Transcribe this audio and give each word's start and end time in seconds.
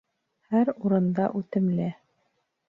Һәр 0.53 0.71
урында 0.87 1.27
үтемле. 1.41 1.91